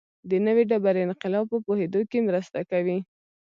[0.29, 2.97] د نوې ډبرې انقلاب په پوهېدو کې مرسته کوي